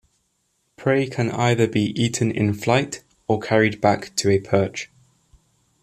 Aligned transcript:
Prey 0.77 1.05
can 1.05 1.29
either 1.29 1.67
be 1.67 1.91
eaten 1.93 2.31
in 2.31 2.55
flight 2.55 3.03
or 3.27 3.39
carried 3.39 3.79
back 3.79 4.15
to 4.15 4.31
a 4.31 4.39
perch. 4.39 4.89